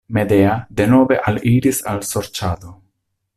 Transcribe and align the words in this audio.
Medea 0.17 0.53
denove 0.79 1.19
aliris 1.33 1.83
al 1.93 2.01
sorĉado. 2.13 2.75